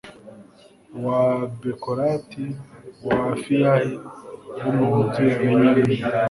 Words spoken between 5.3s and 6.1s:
benyamini